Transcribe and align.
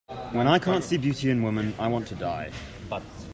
When 0.31 0.47
I 0.47 0.57
can't 0.57 0.83
see 0.83 0.97
beauty 0.97 1.29
in 1.29 1.43
woman 1.43 1.75
I 1.77 1.85
want 1.85 2.07
to 2.07 2.15
die. 2.15 2.49